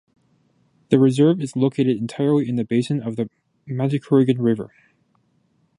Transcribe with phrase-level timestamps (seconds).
[0.89, 3.29] The reserve is located entirely in the basin of the
[3.69, 4.71] Manicouagan River.